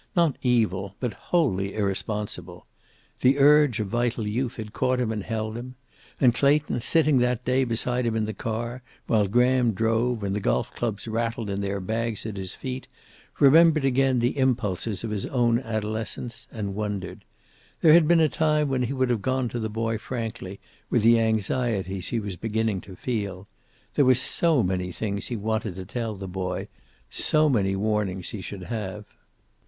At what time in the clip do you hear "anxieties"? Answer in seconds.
21.19-22.07